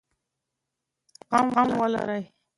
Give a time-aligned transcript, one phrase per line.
[1.29, 2.23] زغم ولرئ.